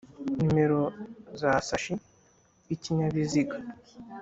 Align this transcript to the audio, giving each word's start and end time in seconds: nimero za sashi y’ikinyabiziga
nimero 0.37 0.79
za 1.39 1.51
sashi 1.67 1.93
y’ikinyabiziga 2.67 3.55